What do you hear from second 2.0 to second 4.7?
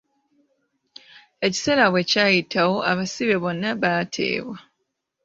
kyayitawo, abasibe bonna baateebwa.